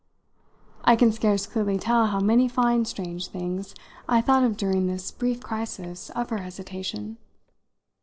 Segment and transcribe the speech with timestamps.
[0.83, 3.75] I can scarce clearly tell how many fine strange things
[4.09, 7.19] I thought of during this brief crisis of her hesitation.